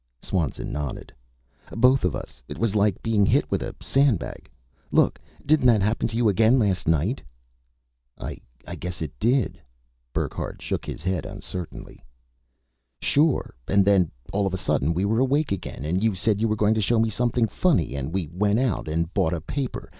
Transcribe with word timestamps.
Swanson 0.19 0.71
nodded. 0.71 1.13
"Both 1.77 2.03
of 2.03 2.15
us. 2.15 2.41
It 2.47 2.57
was 2.57 2.73
like 2.73 3.03
being 3.03 3.23
hit 3.23 3.51
with 3.51 3.61
a 3.61 3.75
sandbag. 3.79 4.49
Look, 4.91 5.21
didn't 5.45 5.67
that 5.67 5.83
happen 5.83 6.07
to 6.07 6.17
you 6.17 6.27
again 6.27 6.57
last 6.57 6.87
night?" 6.87 7.21
"I 8.17 8.41
guess 8.79 9.03
it 9.03 9.11
did," 9.19 9.59
Burckhardt 10.11 10.59
shook 10.59 10.87
his 10.87 11.03
head 11.03 11.23
uncertainly. 11.27 12.03
"Sure. 12.99 13.53
And 13.67 13.85
then 13.85 14.09
all 14.33 14.47
of 14.47 14.55
a 14.55 14.57
sudden 14.57 14.95
we 14.95 15.05
were 15.05 15.19
awake 15.19 15.51
again, 15.51 15.85
and 15.85 16.01
you 16.03 16.15
said 16.15 16.41
you 16.41 16.47
were 16.47 16.55
going 16.55 16.73
to 16.73 16.81
show 16.81 16.97
me 16.97 17.11
something 17.11 17.47
funny, 17.47 17.93
and 17.93 18.11
we 18.11 18.25
went 18.33 18.57
out 18.57 18.87
and 18.87 19.13
bought 19.13 19.33
a 19.33 19.39
paper. 19.41 19.87